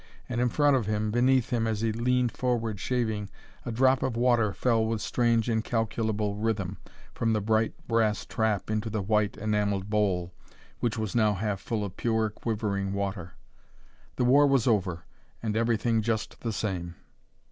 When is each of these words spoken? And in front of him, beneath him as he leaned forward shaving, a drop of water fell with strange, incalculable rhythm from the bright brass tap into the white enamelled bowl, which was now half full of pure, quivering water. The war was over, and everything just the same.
And 0.27 0.41
in 0.41 0.49
front 0.49 0.75
of 0.75 0.87
him, 0.87 1.11
beneath 1.11 1.51
him 1.51 1.67
as 1.67 1.81
he 1.81 1.91
leaned 1.91 2.31
forward 2.31 2.79
shaving, 2.79 3.29
a 3.67 3.71
drop 3.71 4.01
of 4.01 4.17
water 4.17 4.51
fell 4.51 4.83
with 4.83 4.99
strange, 4.99 5.47
incalculable 5.47 6.37
rhythm 6.37 6.77
from 7.13 7.33
the 7.33 7.39
bright 7.39 7.73
brass 7.87 8.25
tap 8.25 8.71
into 8.71 8.89
the 8.89 9.03
white 9.03 9.37
enamelled 9.37 9.91
bowl, 9.91 10.33
which 10.79 10.97
was 10.97 11.13
now 11.13 11.35
half 11.35 11.59
full 11.59 11.85
of 11.85 11.97
pure, 11.97 12.31
quivering 12.31 12.93
water. 12.93 13.33
The 14.15 14.25
war 14.25 14.47
was 14.47 14.65
over, 14.65 15.03
and 15.43 15.55
everything 15.55 16.01
just 16.01 16.39
the 16.39 16.51
same. 16.51 16.95